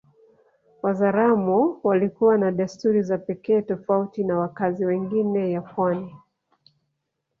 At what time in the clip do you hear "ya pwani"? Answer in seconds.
5.51-6.15